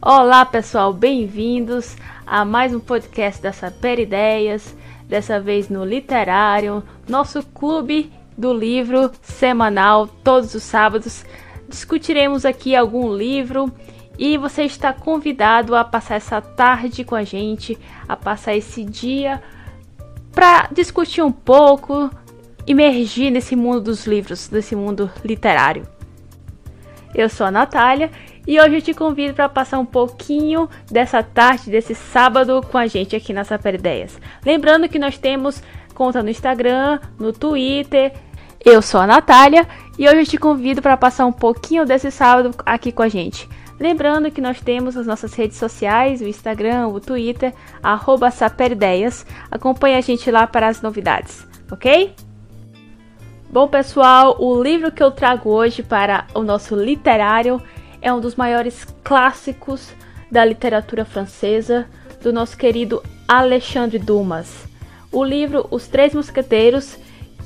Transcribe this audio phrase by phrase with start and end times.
[0.00, 4.76] Olá pessoal, bem-vindos a mais um podcast da Saper Ideias,
[5.08, 11.24] dessa vez no Literário, nosso clube do livro semanal, todos os sábados.
[11.66, 13.72] Discutiremos aqui algum livro
[14.18, 17.76] e você está convidado a passar essa tarde com a gente,
[18.06, 19.42] a passar esse dia
[20.30, 22.10] para discutir um pouco,
[22.66, 25.88] imergir nesse mundo dos livros, nesse mundo literário.
[27.14, 28.10] Eu sou a Natália
[28.46, 32.86] e hoje eu te convido para passar um pouquinho dessa tarde, desse sábado com a
[32.86, 34.18] gente aqui na Saper Ideias.
[34.44, 35.62] Lembrando que nós temos
[35.94, 38.12] conta no Instagram, no Twitter.
[38.64, 39.66] Eu sou a Natália
[39.98, 43.48] e hoje eu te convido para passar um pouquinho desse sábado aqui com a gente.
[43.78, 47.52] Lembrando que nós temos as nossas redes sociais, o Instagram, o Twitter,
[47.82, 49.26] arroba Saperideias.
[49.50, 52.14] Acompanhe a gente lá para as novidades, ok?
[53.50, 57.60] Bom pessoal, o livro que eu trago hoje para o nosso literário
[58.00, 59.90] é um dos maiores clássicos
[60.30, 61.86] da literatura francesa,
[62.22, 64.66] do nosso querido Alexandre Dumas.
[65.12, 66.96] O livro Os Três Mosqueteiros,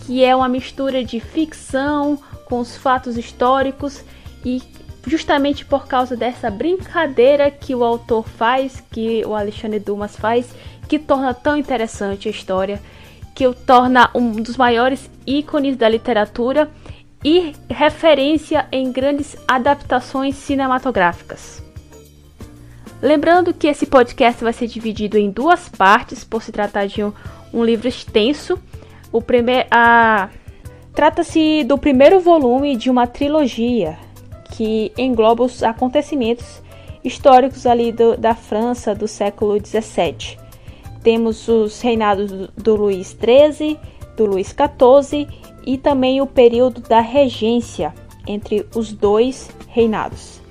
[0.07, 4.03] que é uma mistura de ficção com os fatos históricos
[4.45, 4.63] e
[5.07, 10.55] justamente por causa dessa brincadeira que o autor faz, que o Alexandre Dumas faz,
[10.89, 12.81] que torna tão interessante a história,
[13.35, 16.71] que o torna um dos maiores ícones da literatura
[17.25, 21.63] e referência em grandes adaptações cinematográficas.
[23.03, 27.13] Lembrando que esse podcast vai ser dividido em duas partes, por se tratar de um,
[27.53, 28.59] um livro extenso.
[29.11, 29.69] O primeiro.
[30.95, 33.97] Trata-se do primeiro volume de uma trilogia
[34.53, 36.61] que engloba os acontecimentos
[37.03, 40.37] históricos ali do, da França do século XVII.
[41.03, 43.79] Temos os reinados do, do Luís XIII,
[44.21, 45.27] do Luís XIV
[45.65, 47.95] e também o período da regência
[48.27, 50.43] entre os dois reinados.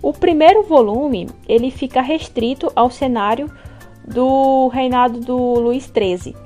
[0.00, 3.50] O primeiro volume ele fica restrito ao cenário
[4.06, 6.36] do reinado do Luís XIII,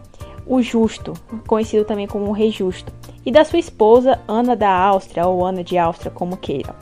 [0.47, 1.13] o Justo,
[1.47, 2.91] conhecido também como o Rei Justo,
[3.27, 6.75] e da sua esposa Ana da Áustria ou Ana de Áustria, como queiram.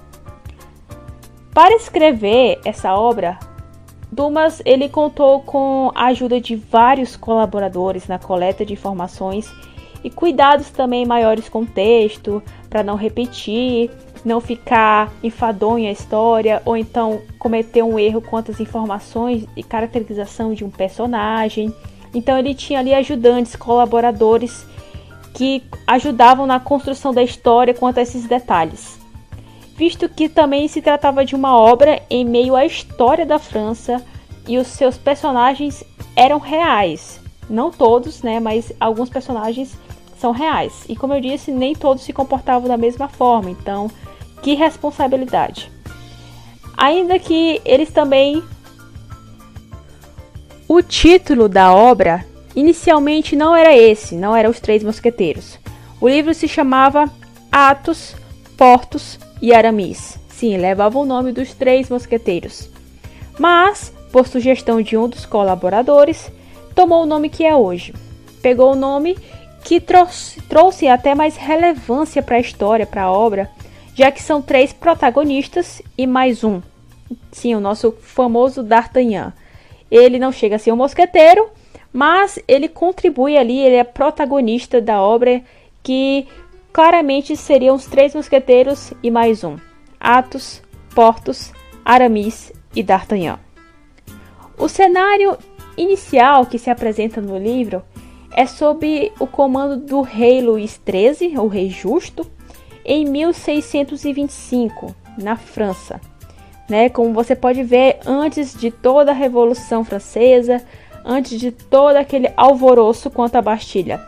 [1.53, 3.39] Para escrever essa obra,
[4.11, 9.51] Dumas ele contou com a ajuda de vários colaboradores na coleta de informações
[10.05, 13.91] e cuidados também maiores com o texto, para não repetir,
[14.25, 20.55] não ficar enfadonho a história, ou então cometer um erro quanto às informações e caracterização
[20.55, 21.75] de um personagem.
[22.15, 24.67] Então ele tinha ali ajudantes, colaboradores
[25.35, 29.01] que ajudavam na construção da história quanto a esses detalhes.
[29.77, 34.05] Visto que também se tratava de uma obra em meio à história da França
[34.47, 35.83] e os seus personagens
[36.15, 37.21] eram reais.
[37.49, 39.77] Não todos, né, mas alguns personagens
[40.23, 40.85] são reais.
[40.89, 43.91] E como eu disse, nem todos se comportavam da mesma forma, então
[44.41, 45.71] que responsabilidade.
[46.77, 48.43] Ainda que eles também.
[50.69, 52.25] O título da obra
[52.55, 55.59] inicialmente não era esse, não era Os Três Mosqueteiros.
[56.01, 57.11] O livro se chamava
[57.51, 58.15] Atos,
[58.57, 60.19] Portos e Aramis.
[60.29, 62.71] Sim, levava o nome dos Três Mosqueteiros.
[63.39, 66.31] Mas, por sugestão de um dos colaboradores,
[66.75, 67.95] tomou o nome que é hoje.
[68.41, 69.17] Pegou o nome
[69.65, 73.51] que trouxe, trouxe até mais relevância para a história, para a obra,
[73.95, 76.61] já que são três protagonistas e mais um.
[77.31, 79.33] Sim, o nosso famoso D'Artagnan.
[79.91, 81.49] Ele não chega a ser um mosqueteiro,
[81.93, 85.43] mas ele contribui ali, ele é protagonista da obra
[85.83, 86.27] que
[86.73, 89.59] claramente seriam os três mosqueteiros e mais um:
[90.01, 90.63] Athos,
[90.95, 91.53] Portos,
[91.85, 93.39] Aramis e D'Artagnan.
[94.57, 95.37] O cenário
[95.77, 97.83] inicial que se apresenta no livro
[98.35, 102.27] é sob o comando do rei Luís XIII, o rei justo,
[102.85, 106.01] em 1625, na França.
[106.69, 106.89] Né?
[106.89, 110.65] Como você pode ver, antes de toda a Revolução Francesa,
[111.05, 114.01] antes de todo aquele alvoroço quanto à Bastilha.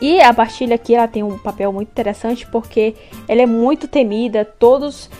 [0.00, 2.94] E a Bastilha aqui ela tem um papel muito interessante porque
[3.26, 5.10] ela é muito temida, todos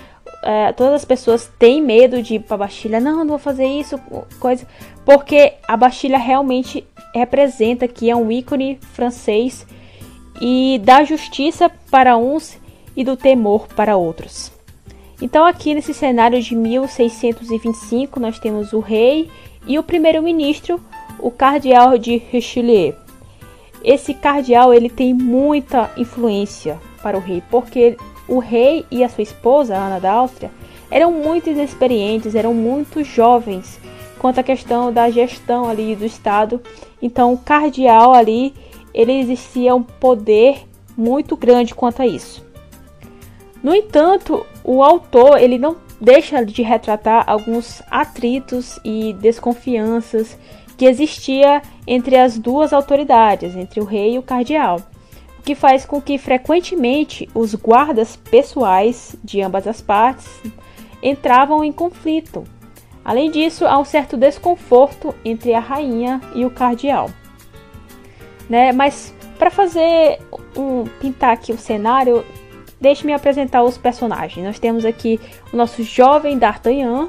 [0.43, 3.01] é, todas as pessoas têm medo de ir para a Bastilha.
[3.01, 3.99] Não, não vou fazer isso,
[4.39, 4.67] coisa,
[5.05, 6.87] porque a Bastilha realmente
[7.19, 9.67] representa que é um ícone francês
[10.41, 12.59] e da justiça para uns
[12.97, 14.53] e do temor para outros.
[15.21, 19.29] Então, aqui nesse cenário de 1625, nós temos o rei
[19.67, 20.81] e o primeiro-ministro,
[21.19, 22.95] o cardeal de Richelieu.
[23.83, 27.97] Esse cardeal ele tem muita influência para o rei, porque
[28.29, 30.51] o rei e a sua esposa, Ana da Áustria,
[30.91, 33.81] eram muito inexperientes, eram muito jovens
[34.19, 36.61] quanto à questão da gestão ali do Estado.
[37.01, 38.55] Então, o cardeal ali,
[38.93, 40.67] ele existia um poder
[40.97, 42.45] muito grande quanto a isso.
[43.63, 50.39] No entanto, o autor ele não deixa de retratar alguns atritos e desconfianças
[50.77, 54.81] que existia entre as duas autoridades, entre o rei e o cardeal,
[55.39, 60.29] o que faz com que frequentemente os guardas pessoais de ambas as partes
[61.03, 62.45] entravam em conflito.
[63.09, 67.09] Além disso, há um certo desconforto entre a rainha e o cardeal.
[68.51, 68.71] Né?
[68.71, 70.21] Mas para fazer
[70.55, 72.23] um pintar aqui o cenário,
[72.79, 74.45] deixe-me apresentar os personagens.
[74.45, 75.19] Nós temos aqui
[75.51, 77.09] o nosso jovem D'Artagnan,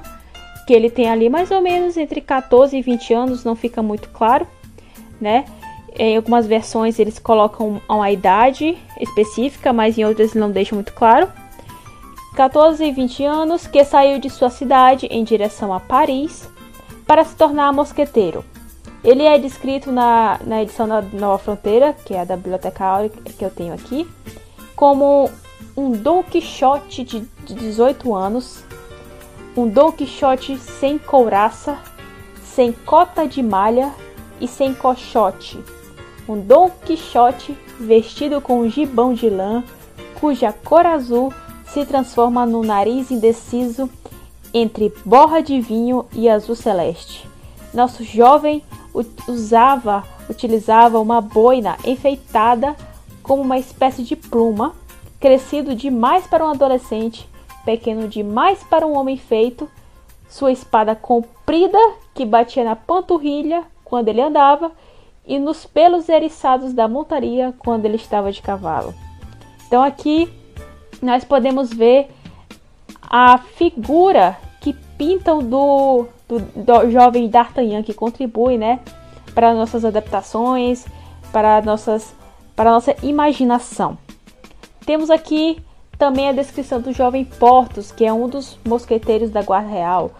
[0.66, 4.08] que ele tem ali mais ou menos entre 14 e 20 anos, não fica muito
[4.08, 4.48] claro,
[5.20, 5.44] né?
[5.98, 11.28] Em algumas versões eles colocam uma idade específica, mas em outras não deixam muito claro.
[12.40, 16.50] 14 e 20 anos, que saiu de sua cidade em direção a Paris
[17.06, 18.46] para se tornar mosqueteiro.
[19.04, 23.44] Ele é descrito na, na edição da Nova Fronteira, que é a da biblioteca que
[23.44, 24.08] eu tenho aqui,
[24.74, 25.30] como
[25.76, 28.64] um Don Quixote de 18 anos,
[29.54, 31.78] um Don Quixote sem couraça,
[32.42, 33.94] sem cota de malha
[34.40, 35.62] e sem cochote.
[36.26, 39.62] Um Don Quixote vestido com um gibão de lã,
[40.22, 41.34] cuja cor azul
[41.74, 43.90] se transforma no nariz indeciso
[44.54, 47.28] entre borra de vinho e azul celeste.
[47.74, 48.64] Nosso jovem
[49.28, 52.76] usava, utilizava uma boina enfeitada
[53.22, 54.74] como uma espécie de pluma,
[55.20, 57.30] crescido demais para um adolescente
[57.64, 59.70] pequeno demais para um homem feito,
[60.28, 61.78] sua espada comprida
[62.16, 64.72] que batia na panturrilha quando ele andava
[65.26, 68.94] e nos pelos eriçados da montaria quando ele estava de cavalo.
[69.68, 70.32] Então aqui
[71.02, 72.10] nós podemos ver
[73.02, 78.80] a figura que pintam do, do, do jovem D'Artagnan que contribui, né,
[79.34, 80.86] para nossas adaptações,
[81.32, 82.14] para nossas
[82.56, 83.98] para nossa imaginação.
[84.86, 85.64] Temos aqui
[85.98, 90.12] também a descrição do jovem Portos, que é um dos mosqueteiros da Guarda Real.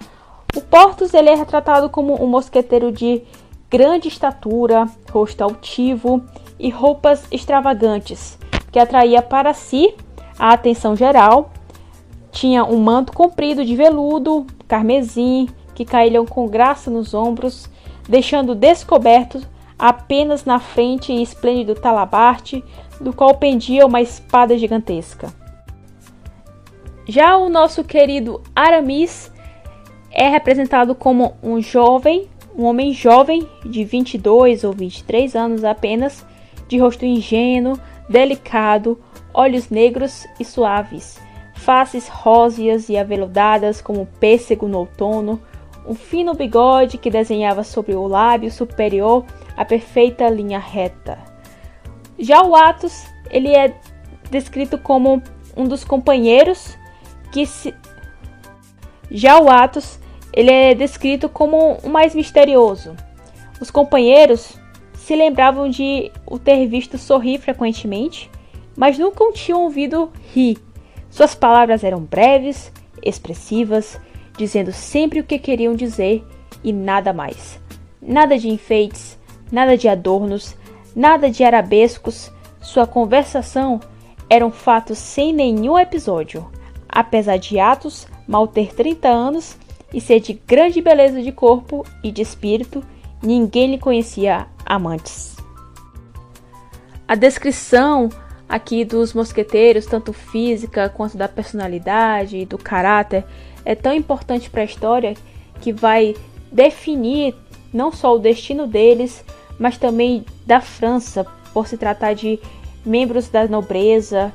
[0.56, 3.24] O Portos ele é retratado como um mosqueteiro de
[3.70, 6.24] grande estatura, rosto altivo
[6.58, 8.38] e roupas extravagantes,
[8.72, 9.94] que atraía para si
[10.40, 11.52] a atenção geral.
[12.32, 17.70] Tinha um manto comprido de veludo, carmesim, que caíam com graça nos ombros,
[18.08, 19.42] deixando descoberto
[19.78, 22.64] apenas na frente esplêndido talabarte,
[23.00, 25.34] do qual pendia uma espada gigantesca.
[27.08, 29.32] Já o nosso querido Aramis
[30.12, 36.26] é representado como um jovem, um homem jovem de 22 ou 23 anos apenas,
[36.68, 39.00] de rosto ingênuo, delicado,
[39.34, 41.20] olhos negros e suaves,
[41.54, 45.42] faces róseas e aveludadas como pêssego no outono,
[45.88, 49.26] um fino bigode que desenhava sobre o lábio superior
[49.58, 51.18] a perfeita linha reta.
[52.18, 53.74] Já o Atos, ele é
[54.30, 55.22] descrito como
[55.56, 56.78] um dos companheiros
[57.32, 57.74] que se...
[59.10, 60.00] já o Atos
[60.32, 62.96] ele é descrito como o mais misterioso.
[63.60, 64.58] Os companheiros
[64.94, 68.30] se lembravam de o ter visto sorrir frequentemente,
[68.76, 70.58] mas nunca o tinham ouvido rir.
[71.10, 72.72] Suas palavras eram breves,
[73.04, 74.00] expressivas,
[74.38, 76.26] dizendo sempre o que queriam dizer
[76.64, 77.60] e nada mais.
[78.02, 79.18] Nada de enfeites,
[79.52, 80.56] nada de adornos,
[80.96, 82.32] nada de arabescos.
[82.62, 83.80] Sua conversação
[84.30, 86.48] era um fato sem nenhum episódio,
[86.88, 89.58] apesar de Atos mal ter 30 anos
[89.92, 92.84] e ser de grande beleza de corpo e de espírito,
[93.22, 95.36] ninguém lhe conhecia amantes.
[97.08, 98.10] A descrição
[98.50, 103.24] aqui dos mosqueteiros, tanto física quanto da personalidade do caráter,
[103.64, 105.14] é tão importante para a história
[105.62, 106.16] que vai
[106.52, 107.36] definir
[107.72, 109.24] não só o destino deles,
[109.60, 112.40] mas também da França, por se tratar de
[112.84, 114.34] membros da nobreza,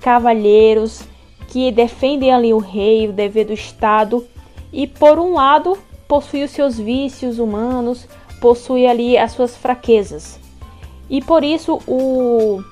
[0.00, 1.02] cavalheiros
[1.48, 4.26] que defendem ali o rei, o dever do Estado,
[4.72, 8.06] e por um lado possui os seus vícios humanos,
[8.40, 10.38] possui ali as suas fraquezas.
[11.08, 12.62] E por isso o,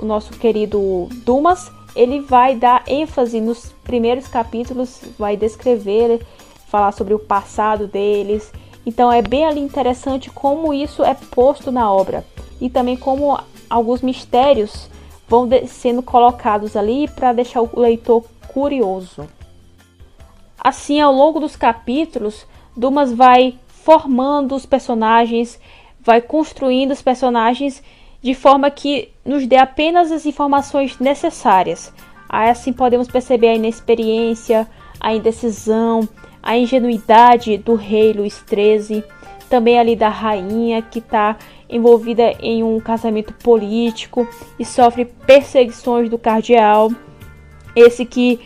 [0.00, 6.24] o nosso querido Dumas, ele vai dar ênfase nos primeiros capítulos, vai descrever,
[6.68, 8.52] falar sobre o passado deles.
[8.86, 12.24] Então é bem ali interessante como isso é posto na obra
[12.60, 13.38] e também como
[13.68, 14.88] alguns mistérios
[15.28, 19.28] vão sendo colocados ali para deixar o leitor curioso.
[20.58, 25.58] Assim, ao longo dos capítulos, Dumas vai formando os personagens,
[26.00, 27.82] vai construindo os personagens
[28.22, 31.92] de forma que nos dê apenas as informações necessárias.
[32.28, 34.68] Assim podemos perceber a inexperiência,
[35.00, 36.08] a indecisão,
[36.42, 39.02] a ingenuidade do rei Luís XIII,
[39.48, 41.36] também ali da rainha que está
[41.68, 46.90] envolvida em um casamento político e sofre perseguições do cardeal.
[47.74, 48.38] Esse que,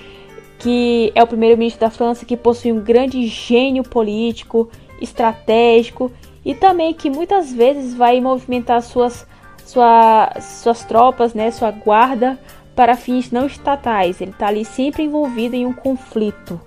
[0.59, 6.11] que é o primeiro-ministro da França que possui um grande gênio político, estratégico
[6.45, 9.27] e também que muitas vezes vai movimentar suas,
[9.65, 12.39] sua, suas tropas, né, sua guarda
[12.75, 14.21] para fins não estatais.
[14.21, 16.61] Ele está ali sempre envolvido em um conflito.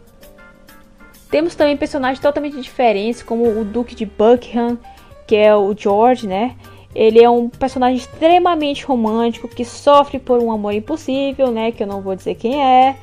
[1.30, 4.78] Temos também personagens totalmente diferentes, como o Duque de Buckingham,
[5.26, 6.56] que é o George, né?
[6.96, 11.72] Ele é um personagem extremamente romântico que sofre por um amor impossível, né?
[11.72, 12.96] Que eu não vou dizer quem é.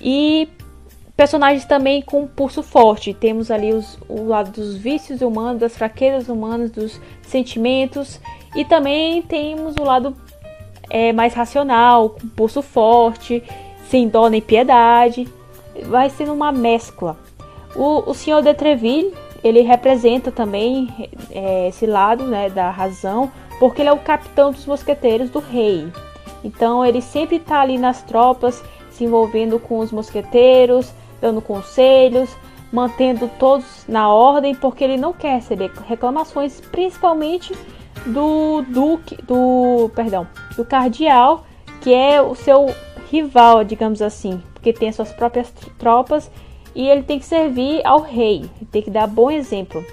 [0.00, 0.48] E
[1.16, 3.14] personagens também com pulso forte.
[3.14, 8.20] Temos ali os, o lado dos vícios humanos, das fraquezas humanas, dos sentimentos.
[8.58, 10.16] E também temos o lado
[10.90, 13.40] é, mais racional, com pulso forte,
[13.88, 15.28] sem dó nem piedade.
[15.84, 17.16] Vai sendo uma mescla.
[17.76, 20.92] O, o senhor de Treville, ele representa também
[21.30, 25.86] é, esse lado né, da razão, porque ele é o capitão dos mosqueteiros do rei.
[26.42, 28.60] Então ele sempre está ali nas tropas,
[28.90, 32.28] se envolvendo com os mosqueteiros, dando conselhos,
[32.72, 37.54] mantendo todos na ordem, porque ele não quer receber reclamações, principalmente
[38.08, 41.44] do duque, do, perdão, do cardeal,
[41.80, 42.74] que é o seu
[43.10, 46.30] rival, digamos assim, porque tem suas próprias tropas
[46.74, 49.84] e ele tem que servir ao rei, tem que dar bom exemplo.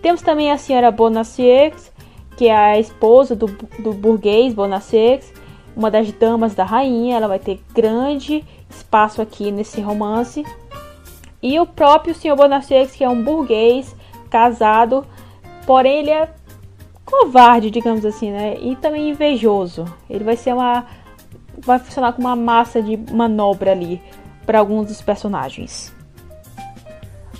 [0.00, 1.92] Temos também a senhora Bonacieux,
[2.36, 3.46] que é a esposa do,
[3.78, 5.32] do burguês Bonacieux,
[5.76, 10.44] uma das damas da rainha, ela vai ter grande espaço aqui nesse romance.
[11.42, 13.94] E o próprio senhor Bonacieux, que é um burguês
[14.28, 15.06] casado,
[15.66, 16.28] porém ele é
[17.12, 18.56] covarde, digamos assim, né?
[18.58, 19.84] E também invejoso.
[20.08, 20.86] Ele vai ser uma
[21.58, 24.00] vai funcionar como uma massa de manobra ali
[24.46, 25.94] para alguns dos personagens.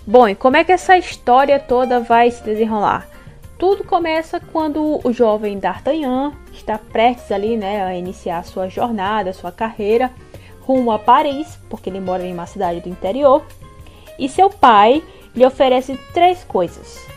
[0.06, 3.08] Bom, e como é que essa história toda vai se desenrolar?
[3.58, 9.50] Tudo começa quando o jovem D'Artagnan está prestes ali, né, a iniciar sua jornada, sua
[9.50, 10.10] carreira
[10.60, 13.44] rumo a Paris, porque ele mora em uma cidade do interior,
[14.18, 15.02] e seu pai
[15.34, 17.11] lhe oferece três coisas: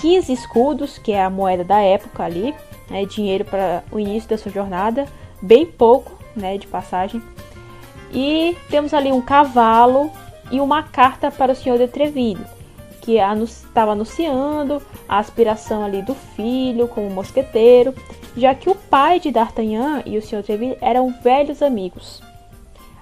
[0.00, 2.54] 15 escudos, que é a moeda da época ali,
[2.90, 5.06] né, dinheiro para o início da sua jornada,
[5.40, 7.22] bem pouco, né, de passagem,
[8.12, 10.10] e temos ali um cavalo
[10.50, 12.44] e uma carta para o senhor de Treville,
[13.00, 17.94] que estava anunciando a aspiração ali do filho como mosqueteiro,
[18.36, 22.22] já que o pai de D'Artagnan e o senhor Treville eram velhos amigos.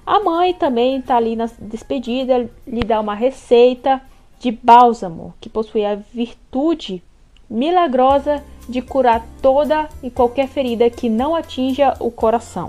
[0.05, 4.01] A mãe também está ali na despedida, lhe dá uma receita
[4.43, 7.01] de bálsamo que possui a virtude
[7.49, 12.67] milagrosa de curar toda e qualquer ferida que não atinja o coração.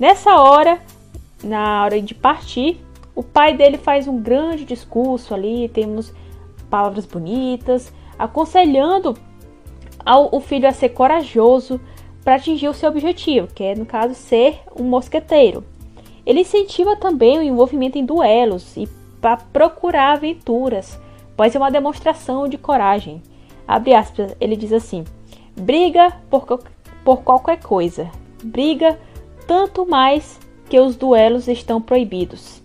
[0.00, 0.80] Nessa hora,
[1.44, 2.80] na hora de partir,
[3.14, 6.10] o pai dele faz um grande discurso ali, temos
[6.70, 9.14] palavras bonitas, aconselhando
[10.06, 11.78] ao, o filho a ser corajoso
[12.24, 15.62] para atingir o seu objetivo, que é, no caso, ser um mosqueteiro.
[16.24, 18.88] Ele incentiva também o envolvimento em duelos e
[19.20, 20.98] para procurar aventuras,
[21.36, 23.22] pois é uma demonstração de coragem.
[23.66, 25.04] Abre aspas, ele diz assim:
[25.56, 26.60] briga por,
[27.04, 28.10] por qualquer coisa,
[28.42, 28.98] briga
[29.46, 32.62] tanto mais que os duelos estão proibidos.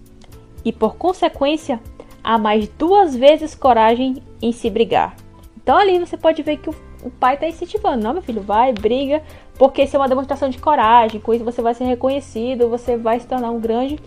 [0.64, 1.80] E por consequência,
[2.24, 5.16] há mais duas vezes coragem em se brigar.
[5.62, 8.74] Então ali você pode ver que o, o pai está incentivando, não, meu filho, vai,
[8.74, 9.24] briga,
[9.58, 13.20] porque isso é uma demonstração de coragem, com isso você vai ser reconhecido, você vai
[13.20, 14.00] se tornar um grande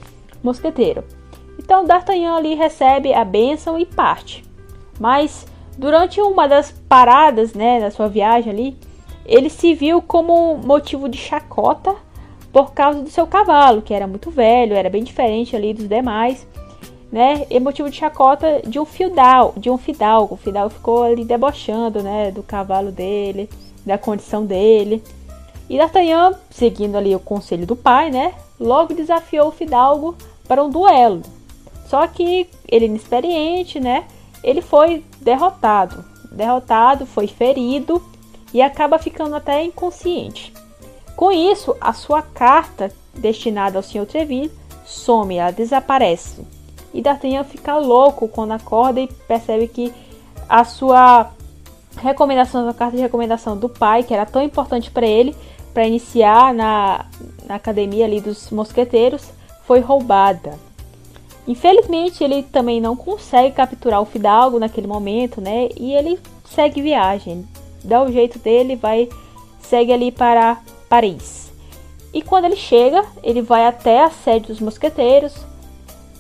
[0.43, 1.05] mosqueteiro.
[1.59, 4.45] Então D'Artagnan ali recebe a bênção e parte.
[4.99, 5.47] Mas
[5.77, 8.77] durante uma das paradas, né, da sua viagem ali,
[9.27, 11.95] ele se viu como motivo de chacota
[12.53, 16.47] por causa do seu cavalo, que era muito velho, era bem diferente ali dos demais,
[17.11, 17.47] né?
[17.51, 20.35] E motivo de chacota de um fidalgo, de um fidalgo.
[20.35, 23.49] O fidalgo ficou ali debochando, né, do cavalo dele,
[23.85, 25.03] da condição dele.
[25.69, 30.15] E D'Artagnan, seguindo ali o conselho do pai, né, logo desafiou o fidalgo
[30.47, 31.23] para um duelo.
[31.95, 34.09] Só que ele inexperiente, né,
[34.43, 36.05] ele foi derrotado.
[36.33, 38.03] Derrotado, foi ferido
[38.53, 40.53] e acaba ficando até inconsciente.
[41.15, 44.07] Com isso, a sua carta destinada ao Sr.
[44.07, 44.51] Treville
[44.85, 46.45] some, ela desaparece.
[46.93, 49.95] E D'Artagnan fica louco quando acorda e percebe que
[50.49, 51.31] a sua
[51.97, 55.33] recomendação, a carta de recomendação do pai, que era tão importante para ele,
[55.73, 57.07] para iniciar na,
[57.47, 59.31] na academia ali dos mosqueteiros,
[59.65, 60.59] foi roubada.
[61.47, 65.69] Infelizmente, ele também não consegue capturar o Fidalgo naquele momento, né?
[65.77, 67.47] E ele segue viagem.
[67.83, 69.09] Dá o jeito dele, vai
[69.61, 70.59] segue ali para
[70.89, 71.53] Paris.
[72.13, 75.35] E quando ele chega, ele vai até a sede dos mosqueteiros,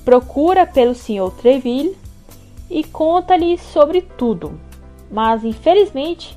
[0.05, 1.31] procura pelo Sr.
[1.39, 1.97] Treville
[2.69, 4.59] e conta-lhe sobre tudo.
[5.11, 6.37] Mas infelizmente,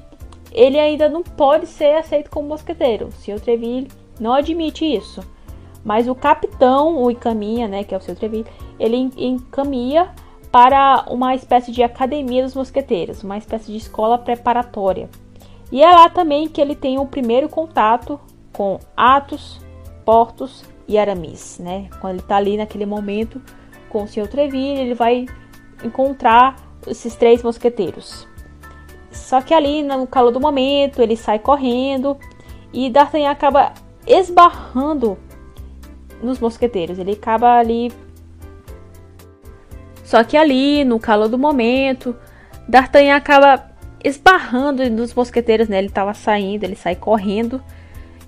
[0.51, 3.07] ele ainda não pode ser aceito como mosqueteiro.
[3.07, 3.39] O Sr.
[3.39, 3.87] Treville
[4.19, 5.21] não admite isso.
[5.83, 8.45] Mas o capitão o encaminha, né, que é o seu Treville,
[8.79, 10.13] ele encaminha
[10.51, 15.09] para uma espécie de academia dos mosqueteiros, uma espécie de escola preparatória.
[15.71, 18.19] E é lá também que ele tem o primeiro contato
[18.53, 19.59] com Atos,
[20.05, 21.89] Portos e Aramis, né?
[21.99, 23.41] Quando ele está ali naquele momento
[23.89, 24.27] com o Sr.
[24.27, 25.25] Treville, ele vai
[25.83, 26.55] encontrar
[26.87, 28.27] esses três mosqueteiros.
[29.11, 32.17] Só que ali no calor do momento, ele sai correndo
[32.71, 33.73] e D'Artagnan acaba
[34.05, 35.17] esbarrando
[36.21, 36.99] nos mosqueteiros.
[36.99, 37.91] Ele acaba ali
[40.03, 42.15] Só que ali no calor do momento,
[42.67, 43.69] D'Artagnan acaba
[44.03, 45.79] esbarrando nos mosqueteiros, né?
[45.79, 47.61] Ele estava saindo, ele sai correndo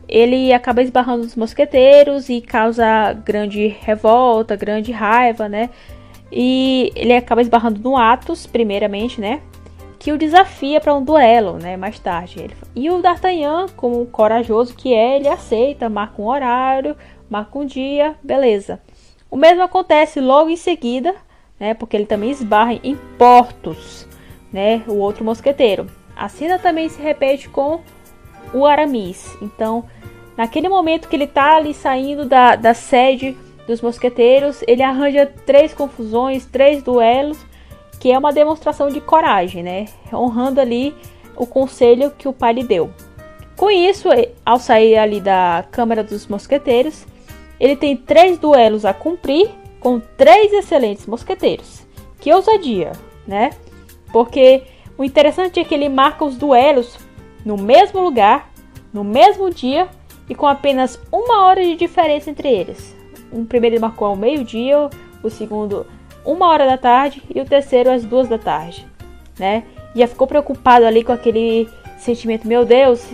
[0.10, 5.70] ele acaba esbarrando nos mosqueteiros e causa grande revolta, grande raiva, né?
[6.32, 9.42] E ele acaba esbarrando no Atos, primeiramente, né?
[10.00, 11.78] Que o desafia para um duelo, né?
[11.78, 12.40] Mais tarde.
[12.40, 12.56] Ele...
[12.76, 16.96] E o D'Artagnan, como corajoso que é, ele aceita, marca um horário,
[17.30, 18.82] marca um dia, beleza.
[19.30, 21.16] O mesmo acontece logo em seguida,
[21.60, 21.74] né?
[21.74, 24.08] Porque ele também esbarra em Portos,
[24.52, 24.84] né?
[24.88, 25.88] O outro mosqueteiro.
[26.16, 27.82] A cena também se repete com
[28.54, 29.38] o Aramis.
[29.42, 29.86] Então,
[30.40, 35.74] Naquele momento que ele tá ali saindo da, da sede dos mosqueteiros, ele arranja três
[35.74, 37.38] confusões, três duelos,
[38.00, 39.88] que é uma demonstração de coragem, né?
[40.14, 40.96] Honrando ali
[41.36, 42.90] o conselho que o pai lhe deu.
[43.58, 44.08] Com isso,
[44.46, 47.06] ao sair ali da Câmara dos Mosqueteiros,
[47.60, 49.50] ele tem três duelos a cumprir
[49.80, 51.86] com três excelentes mosqueteiros.
[52.20, 52.92] Que ousadia,
[53.28, 53.52] né?
[54.12, 54.64] Porque
[54.98, 56.98] o interessante é que ele marca os duelos
[57.46, 58.52] no mesmo lugar,
[58.94, 59.88] no mesmo dia
[60.30, 62.96] e com apenas uma hora de diferença entre eles.
[63.32, 64.90] O primeiro ele marcou ao meio-dia,
[65.24, 65.86] o segundo
[66.26, 68.86] uma hora da tarde e o terceiro às duas da tarde,
[69.38, 69.64] né?
[69.96, 73.06] E já ficou preocupado ali com aquele sentimento, meu Deus,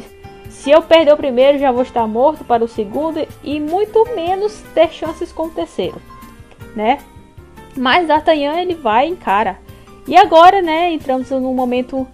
[0.56, 4.64] se eu perder o primeiro já vou estar morto para o segundo e muito menos
[4.74, 6.02] ter chances com o terceiro,
[6.76, 6.98] né?
[7.78, 9.60] Mas D'Artagnan ele vai em cara.
[10.08, 12.08] E agora, né, entramos num momento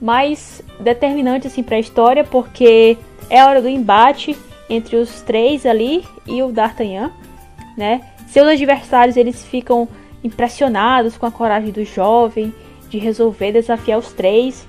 [0.00, 2.98] mais determinante assim para a história, porque
[3.30, 4.36] é hora do embate
[4.68, 7.12] entre os três ali e o D'Artagnan,
[7.76, 8.00] né?
[8.26, 9.88] Seus adversários eles ficam
[10.22, 12.52] impressionados com a coragem do jovem
[12.90, 14.66] de resolver desafiar os três,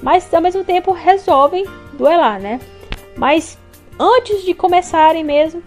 [0.00, 1.66] mas ao mesmo tempo resolvem
[1.98, 2.60] duelar, né?
[3.16, 3.58] Mas
[3.98, 5.62] antes de começarem mesmo,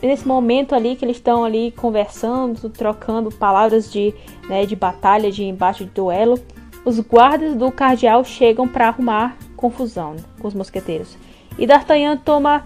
[0.00, 4.14] nesse momento ali que eles estão ali conversando, trocando palavras de,
[4.48, 6.38] né, de batalha, de embate, de duelo,
[6.84, 11.16] os guardas do cardeal chegam para arrumar confusão né, com os mosqueteiros.
[11.58, 12.64] E D'Artagnan toma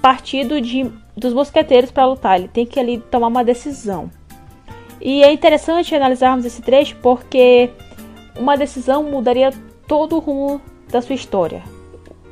[0.00, 2.38] partido de, dos mosqueteiros para lutar.
[2.38, 4.10] Ele tem que ali tomar uma decisão.
[5.00, 7.70] E é interessante analisarmos esse trecho porque
[8.36, 9.52] uma decisão mudaria
[9.88, 11.62] todo o rumo da sua história.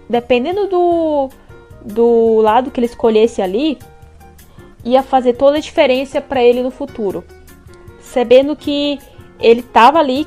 [0.09, 1.31] Dependendo do,
[1.85, 3.79] do lado que ele escolhesse ali,
[4.85, 7.25] ia fazer toda a diferença para ele no futuro.
[8.01, 8.99] Sabendo que
[9.41, 10.27] ele estava ali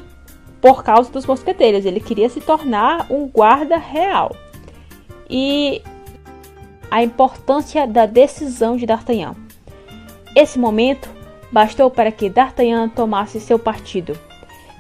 [0.60, 4.36] por causa dos mosqueteiros, ele queria se tornar um guarda real.
[5.30, 5.82] E
[6.90, 9.36] a importância da decisão de D'Artagnan.
[10.36, 11.10] Esse momento
[11.52, 14.18] bastou para que D'Artagnan tomasse seu partido.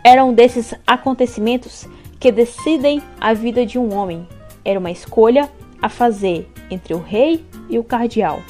[0.04, 1.88] Era um desses acontecimentos
[2.20, 4.28] que decidem a vida de um homem.
[4.68, 5.50] Era uma escolha
[5.82, 8.42] a fazer entre o rei e o cardeal.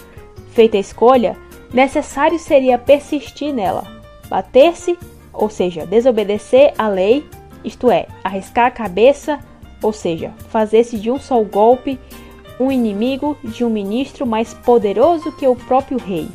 [0.50, 1.38] Feita a escolha,
[1.72, 3.86] necessário seria persistir nela,
[4.28, 4.98] bater-se,
[5.32, 7.24] ou seja, desobedecer à lei,
[7.64, 9.40] isto é, arriscar a cabeça,
[9.80, 12.00] ou seja, fazer-se de um só golpe
[12.60, 16.28] um inimigo de um ministro mais poderoso que o próprio rei.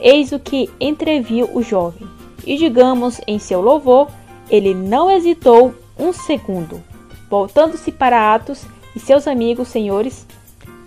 [0.00, 2.06] Eis o que entreviu o jovem,
[2.46, 4.08] e digamos em seu louvor,
[4.48, 6.80] ele não hesitou um segundo.
[7.28, 8.64] Voltando-se para Atos
[8.94, 10.26] e seus amigos senhores,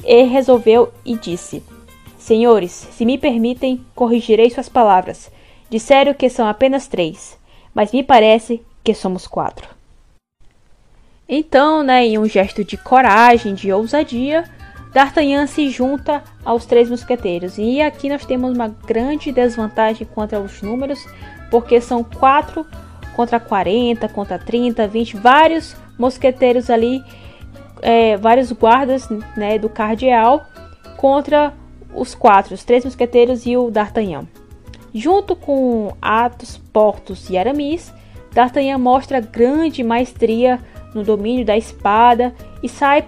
[0.03, 1.63] e resolveu e disse:
[2.17, 5.31] Senhores, se me permitem, corrigirei suas palavras.
[5.69, 7.37] Disseram que são apenas três,
[7.73, 9.67] mas me parece que somos quatro.
[11.27, 14.43] Então, né, em um gesto de coragem, de ousadia,
[14.93, 17.57] D'Artagnan se junta aos três mosqueteiros.
[17.57, 21.03] E aqui nós temos uma grande desvantagem contra os números,
[21.49, 22.65] porque são quatro
[23.15, 27.03] contra 40, contra 30, 20, vários mosqueteiros ali,
[27.83, 30.45] é, vários guardas né, do cardeal
[30.97, 31.53] contra
[31.93, 34.27] os quatro, os três mosqueteiros e o D'Artagnan.
[34.93, 37.93] Junto com Athos, Portos e Aramis,
[38.33, 40.59] D'Artagnan mostra grande maestria
[40.95, 43.05] no domínio da espada e sai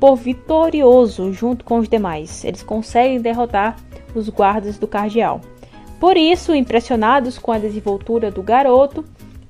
[0.00, 2.44] por vitorioso junto com os demais.
[2.44, 3.76] Eles conseguem derrotar
[4.14, 5.40] os guardas do cardeal.
[6.00, 9.04] Por isso, impressionados com a desenvoltura do garoto,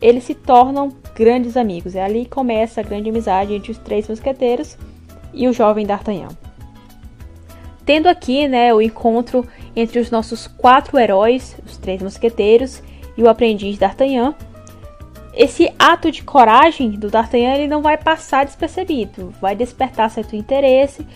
[0.04, 1.96] eles se tornam grandes amigos.
[1.96, 4.76] É ali que começa a grande amizade entre os três mosqueteiros
[5.32, 6.28] e o jovem D'Artagnan.
[7.86, 12.82] tendo aqui né, o encontro entre os nossos quatro heróis, os três mosqueteiros
[13.16, 14.34] e o aprendiz D'Artagnan.
[15.34, 21.06] Esse ato de coragem do D'Artagnan ele não vai passar despercebido, vai despertar certo interesse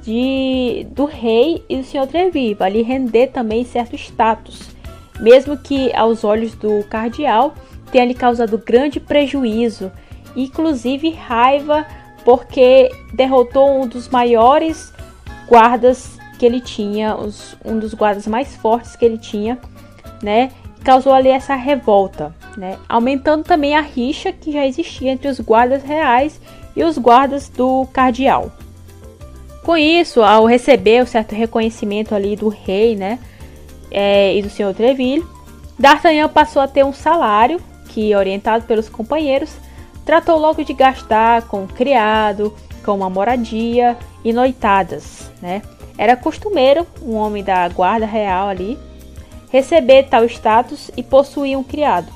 [0.00, 4.70] de, do rei e do senhor Treville, vai lhe render também certo status,
[5.18, 7.52] mesmo que aos olhos do cardeal
[7.88, 9.90] tenha lhe causado grande prejuízo,
[10.36, 11.86] inclusive raiva,
[12.24, 14.92] porque derrotou um dos maiores
[15.48, 19.58] guardas que ele tinha, os, um dos guardas mais fortes que ele tinha,
[20.22, 20.50] né?
[20.84, 22.78] Causou ali essa revolta, né?
[22.88, 26.40] Aumentando também a rixa que já existia entre os guardas reais
[26.76, 28.52] e os guardas do cardeal.
[29.64, 33.18] Com isso, ao receber o certo reconhecimento ali do rei, né?
[33.90, 35.24] É, e do senhor Treville,
[35.78, 39.50] D'Artagnan passou a ter um salário que, orientado pelos companheiros,
[40.04, 45.62] tratou logo de gastar com criado, com uma moradia e noitadas, né?
[45.96, 48.78] Era costumeiro um homem da guarda real ali
[49.50, 52.12] receber tal status e possuir um criado.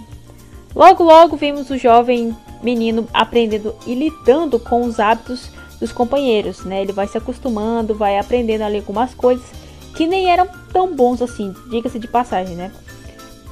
[0.75, 6.83] Logo logo vimos o jovem menino aprendendo e lidando com os hábitos dos companheiros, né?
[6.83, 9.45] Ele vai se acostumando, vai aprendendo ali algumas coisas
[9.97, 12.71] que nem eram tão bons assim, diga-se de passagem, né?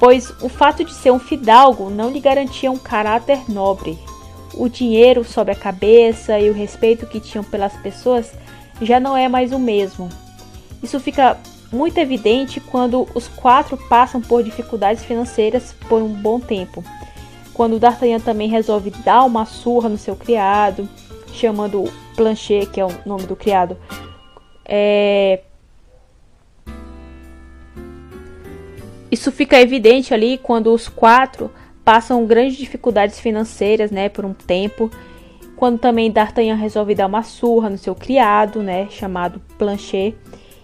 [0.01, 3.99] Pois o fato de ser um fidalgo não lhe garantia um caráter nobre,
[4.55, 8.33] o dinheiro sob a cabeça e o respeito que tinham pelas pessoas
[8.81, 10.09] já não é mais o mesmo.
[10.81, 11.37] Isso fica
[11.71, 16.83] muito evidente quando os quatro passam por dificuldades financeiras por um bom tempo.
[17.53, 20.89] Quando D'Artagnan também resolve dar uma surra no seu criado,
[21.31, 21.83] chamando
[22.15, 23.77] Planchet, que é o nome do criado,
[24.65, 25.41] é...
[29.11, 31.51] Isso fica evidente ali quando os quatro
[31.83, 34.89] passam grandes dificuldades financeiras, né, por um tempo.
[35.57, 40.15] Quando também D'Artagnan resolve dar uma surra no seu criado, né, chamado Planchet.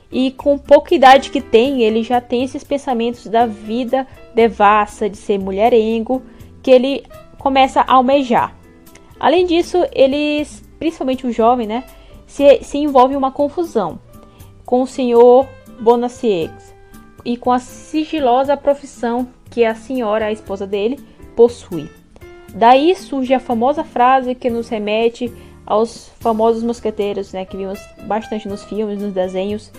[0.09, 5.17] E com pouca idade que tem, ele já tem esses pensamentos da vida devassa, de
[5.17, 6.23] ser mulherengo,
[6.63, 7.03] que ele
[7.37, 8.55] começa a almejar.
[9.19, 11.83] Além disso, eles, principalmente o jovem, né,
[12.25, 13.99] se, se envolve em uma confusão
[14.65, 15.45] com o senhor
[15.79, 16.76] Bonacieux
[17.23, 20.99] e com a sigilosa profissão que a senhora, a esposa dele,
[21.35, 21.89] possui.
[22.53, 25.31] Daí surge a famosa frase que nos remete
[25.65, 29.71] aos famosos mosqueteiros, né, que vimos bastante nos filmes, nos desenhos,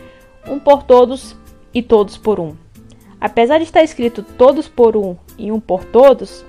[0.46, 1.34] um por todos
[1.72, 2.54] e todos por um.
[3.20, 6.44] Apesar de estar escrito todos por um e um por todos,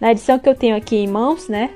[0.00, 1.70] na edição que eu tenho aqui em mãos, né,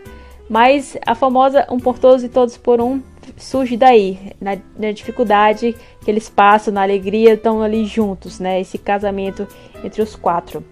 [0.48, 3.00] mas a famosa um por todos e todos por um
[3.36, 8.78] surge daí, na, na dificuldade que eles passam, na alegria, estão ali juntos, né, esse
[8.78, 9.46] casamento
[9.82, 10.64] entre os quatro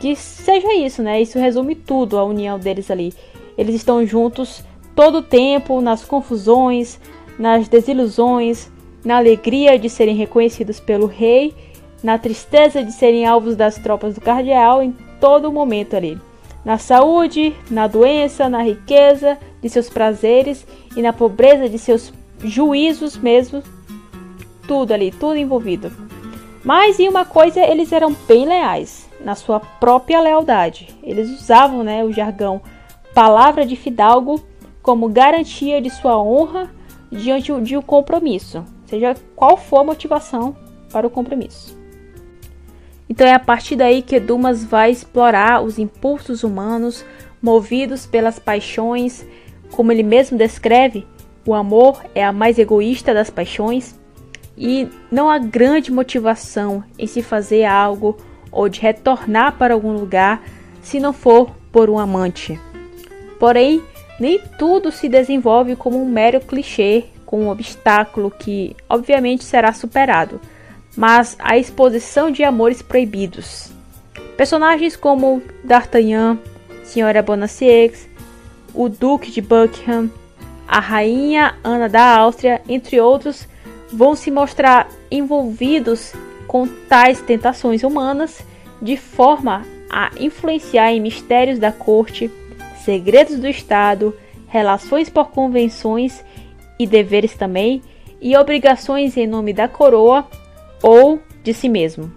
[0.00, 1.20] que seja isso, né?
[1.20, 3.12] Isso resume tudo, a união deles ali.
[3.56, 4.64] Eles estão juntos
[4.96, 6.98] todo o tempo, nas confusões,
[7.38, 8.70] nas desilusões,
[9.04, 11.54] na alegria de serem reconhecidos pelo rei,
[12.02, 16.18] na tristeza de serem alvos das tropas do cardeal em todo momento ali.
[16.64, 23.16] Na saúde, na doença, na riqueza de seus prazeres e na pobreza de seus juízos
[23.16, 23.62] mesmo.
[24.66, 25.90] Tudo ali, tudo envolvido.
[26.64, 30.94] Mas em uma coisa eles eram bem leais na sua própria lealdade.
[31.02, 32.60] Eles usavam né, o jargão
[33.14, 34.42] palavra de fidalgo
[34.82, 36.70] como garantia de sua honra
[37.10, 40.56] diante de um compromisso, seja qual for a motivação
[40.92, 41.78] para o compromisso.
[43.08, 47.04] Então é a partir daí que Dumas vai explorar os impulsos humanos
[47.42, 49.26] movidos pelas paixões,
[49.72, 51.06] como ele mesmo descreve,
[51.46, 53.98] o amor é a mais egoísta das paixões
[54.56, 58.16] e não há grande motivação em se fazer algo
[58.52, 60.42] ou de retornar para algum lugar
[60.82, 62.60] se não for por um amante.
[63.38, 63.82] Porém,
[64.18, 70.40] nem tudo se desenvolve como um mero clichê com um obstáculo que, obviamente, será superado,
[70.96, 73.70] mas a exposição de amores proibidos.
[74.36, 76.38] Personagens como D'Artagnan,
[76.82, 78.09] Senhora Bonacieux,
[78.74, 80.10] o Duque de Buckingham,
[80.66, 83.48] a Rainha Ana da Áustria, entre outros,
[83.92, 86.12] vão se mostrar envolvidos
[86.46, 88.40] com tais tentações humanas
[88.80, 92.30] de forma a influenciar em mistérios da corte,
[92.84, 94.14] segredos do Estado,
[94.46, 96.24] relações por convenções
[96.78, 97.82] e deveres também,
[98.20, 100.26] e obrigações em nome da coroa
[100.82, 102.12] ou de si mesmo.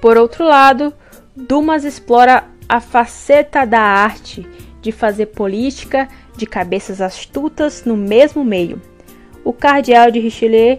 [0.00, 0.92] Por outro lado,
[1.36, 4.46] Dumas explora a faceta da arte
[4.84, 8.80] de fazer política de cabeças astutas no mesmo meio.
[9.42, 10.78] O cardeal de Richelieu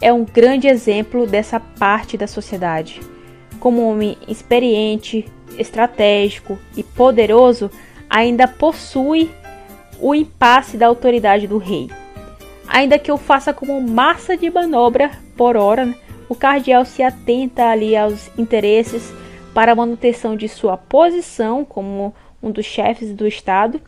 [0.00, 3.02] é um grande exemplo dessa parte da sociedade.
[3.60, 5.26] Como homem experiente,
[5.58, 7.70] estratégico e poderoso,
[8.08, 9.30] ainda possui
[10.00, 11.90] o impasse da autoridade do rei.
[12.66, 15.94] ainda que eu faça como massa de manobra por hora,
[16.26, 19.12] o cardeal se atenta ali aos interesses
[19.52, 23.80] para a manutenção de sua posição como um dos chefes do Estado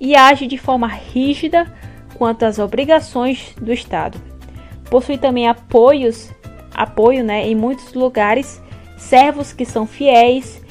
[0.00, 1.72] e age de forma rígida
[2.18, 4.20] quanto às obrigações do Estado.
[4.90, 6.30] Possui também apoios,
[6.74, 8.60] apoio né, em muitos lugares,
[8.96, 10.62] servos que são fiéis,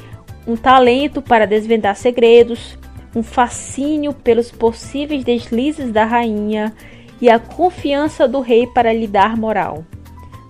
[0.46, 2.78] um talento para desvendar segredos,
[3.15, 6.74] um fascínio pelos possíveis deslizes da rainha
[7.20, 9.86] e a confiança do rei para lhe dar moral.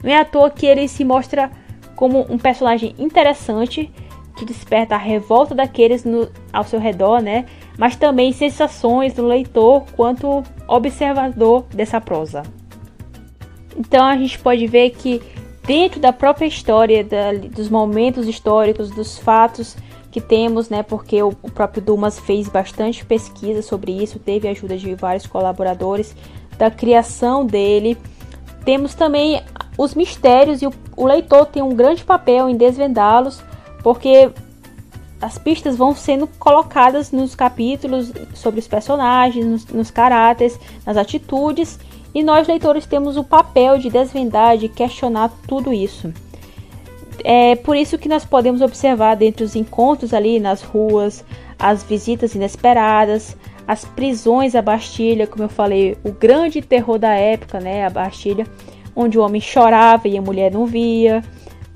[0.04, 1.52] Não é à toa que ele se mostra
[1.96, 3.92] como um personagem interessante
[4.42, 7.46] que desperta a revolta daqueles no, ao seu redor, né?
[7.78, 12.42] Mas também sensações do leitor quanto observador dessa prosa.
[13.78, 15.22] Então a gente pode ver que
[15.64, 19.78] dentro da própria história, da, dos momentos históricos, dos fatos
[20.10, 20.82] que temos, né?
[20.82, 25.28] Porque o, o próprio Dumas fez bastante pesquisa sobre isso, teve a ajuda de vários
[25.28, 26.16] colaboradores
[26.58, 27.96] da criação dele.
[28.66, 29.40] Temos também
[29.78, 33.44] os mistérios e o, o leitor tem um grande papel em desvendá-los,
[33.84, 34.32] porque
[35.22, 41.80] as pistas vão sendo colocadas nos capítulos sobre os personagens, nos, nos caráteres, nas atitudes,
[42.14, 46.12] e nós leitores temos o papel de desvendar, de questionar tudo isso.
[47.24, 51.24] É por isso que nós podemos observar dentro dos encontros ali nas ruas,
[51.58, 57.60] as visitas inesperadas, as prisões à Bastilha, como eu falei, o grande terror da época,
[57.60, 58.48] né, a Bastilha,
[58.96, 61.24] onde o homem chorava e a mulher não via,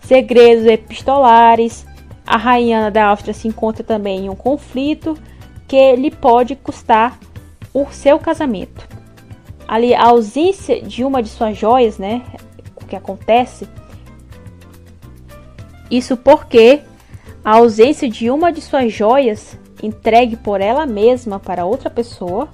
[0.01, 1.85] segredos epistolares.
[2.25, 5.17] A rainha da Áustria se encontra também em um conflito
[5.67, 7.19] que lhe pode custar
[7.73, 8.87] o seu casamento.
[9.67, 12.23] Ali a ausência de uma de suas joias, né,
[12.75, 13.67] o que acontece
[15.89, 16.81] isso porque
[17.43, 22.49] a ausência de uma de suas joias, entregue por ela mesma para outra pessoa,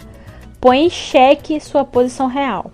[0.60, 2.72] põe em xeque sua posição real.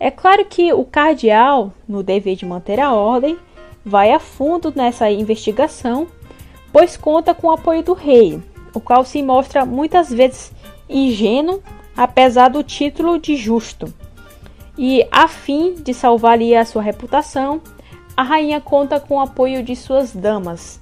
[0.00, 3.38] É claro que o cardeal, no dever de manter a ordem,
[3.84, 6.08] vai a fundo nessa investigação,
[6.74, 8.42] pois conta com o apoio do rei,
[8.74, 10.50] o qual se mostra muitas vezes
[10.90, 11.62] ingênuo,
[11.96, 13.94] apesar do título de justo.
[14.76, 17.62] E a fim de salvar ali a sua reputação,
[18.16, 20.80] a rainha conta com o apoio de suas damas,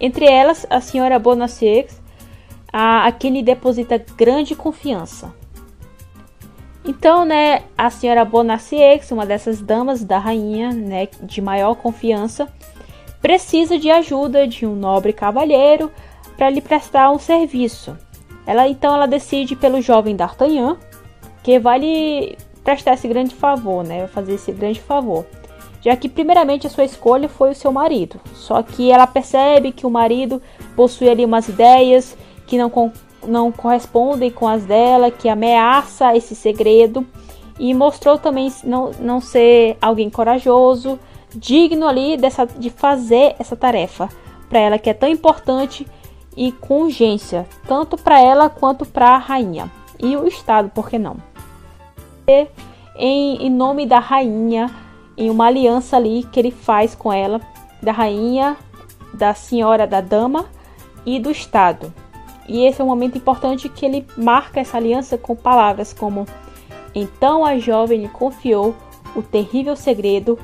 [0.00, 2.00] entre elas a senhora Bonacieux,
[2.72, 5.34] a, a quem lhe deposita grande confiança.
[6.82, 12.48] Então, né, a senhora Bonacieux, uma dessas damas da rainha, né, de maior confiança,
[13.20, 15.90] precisa de ajuda de um nobre cavalheiro
[16.36, 17.96] para lhe prestar um serviço.
[18.46, 20.76] Ela então ela decide pelo jovem D'Artagnan,
[21.42, 25.26] que vai lhe prestar esse grande favor, né, fazer esse grande favor
[25.80, 28.20] já que primeiramente a sua escolha foi o seu marido.
[28.34, 30.42] Só que ela percebe que o marido
[30.74, 32.92] possui ali umas ideias que não,
[33.26, 37.06] não correspondem com as dela, que ameaça esse segredo
[37.58, 40.98] e mostrou também não, não ser alguém corajoso,
[41.34, 44.08] digno ali dessa, de fazer essa tarefa
[44.48, 45.86] para ela que é tão importante
[46.36, 50.98] e com urgência, tanto para ela quanto para a rainha e o Estado, por que
[50.98, 51.16] não?
[52.26, 52.46] E,
[52.96, 54.70] em, em nome da rainha,
[55.16, 57.40] em uma aliança ali que ele faz com ela,
[57.82, 58.56] da rainha,
[59.12, 60.46] da senhora, da dama
[61.04, 61.92] e do Estado.
[62.46, 66.26] E esse é um momento importante que ele marca essa aliança com palavras como:
[66.94, 68.74] Então a jovem lhe confiou
[69.14, 70.38] o terrível segredo,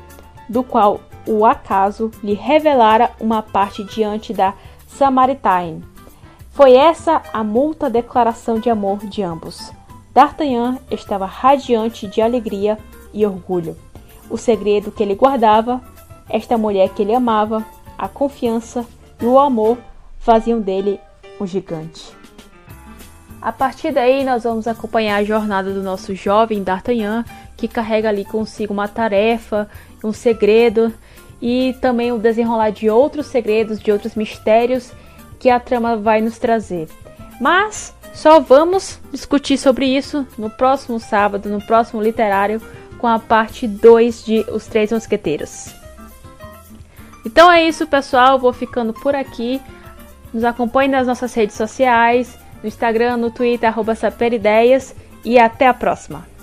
[0.48, 4.54] do qual o acaso lhe revelara uma parte diante da
[4.87, 5.85] Samaritaine.
[6.50, 9.72] Foi essa a multa declaração de amor de ambos.
[10.12, 12.78] D'Artagnan estava radiante de alegria
[13.12, 13.76] e orgulho
[14.30, 15.80] o segredo que ele guardava,
[16.28, 17.64] esta mulher que ele amava,
[17.96, 18.85] a confiança
[19.20, 19.78] e o amor
[20.18, 20.98] faziam dele
[21.40, 22.12] um gigante.
[23.40, 27.24] A partir daí, nós vamos acompanhar a jornada do nosso jovem D'Artagnan,
[27.57, 29.68] que carrega ali consigo uma tarefa,
[30.04, 30.92] um segredo
[31.40, 34.92] e também o desenrolar de outros segredos, de outros mistérios
[35.38, 36.88] que a trama vai nos trazer.
[37.40, 42.62] Mas só vamos discutir sobre isso no próximo sábado, no próximo literário
[42.98, 45.74] com a parte 2 de Os Três Mosqueteiros.
[47.26, 48.38] Então é isso, pessoal.
[48.38, 49.60] Vou ficando por aqui.
[50.32, 54.94] Nos acompanhe nas nossas redes sociais, no Instagram, no Twitter, arroba Saperideias.
[55.24, 56.33] E até a próxima!